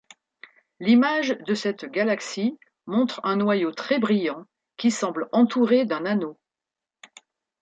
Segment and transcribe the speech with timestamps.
[0.79, 2.57] L'image de cette galaxie
[2.87, 6.39] montre un noyau très brillant qui semble entouré d'un anneau.